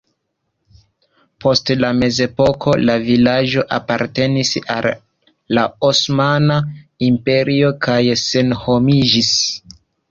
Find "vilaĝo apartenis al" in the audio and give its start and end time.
3.05-4.91